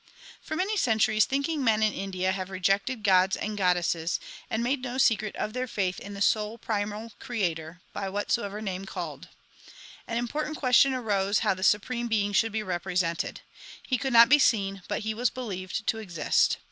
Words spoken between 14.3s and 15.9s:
seen, but He was believed